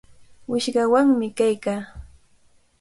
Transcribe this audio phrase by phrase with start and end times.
[0.49, 1.81] Wishqawanmi kaykaa.